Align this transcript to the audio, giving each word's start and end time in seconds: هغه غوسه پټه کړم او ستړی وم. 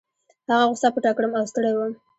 هغه 0.49 0.65
غوسه 0.69 0.87
پټه 0.93 1.11
کړم 1.17 1.31
او 1.39 1.45
ستړی 1.51 1.73
وم. 1.75 1.91